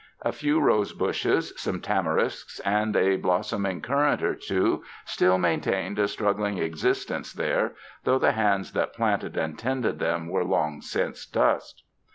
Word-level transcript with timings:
A 0.23 0.31
few 0.31 0.59
rose 0.59 0.93
bushes, 0.93 1.53
some 1.57 1.79
tamarisks 1.79 2.59
and 2.61 2.95
a 2.95 3.17
blossoming 3.17 3.81
currant 3.83 4.23
or 4.23 4.33
two, 4.33 4.83
still 5.05 5.37
maintained 5.37 5.99
a 5.99 6.05
strug 6.05 6.37
gling 6.39 6.59
existence 6.59 7.31
there, 7.31 7.73
though 8.03 8.17
the 8.17 8.31
hands 8.31 8.71
that 8.73 8.95
planted 8.95 9.37
and 9.37 9.59
tended 9.59 9.99
them 9.99 10.27
were 10.27 10.43
long 10.43 10.81
since 10.81 11.27
dust. 11.27 11.83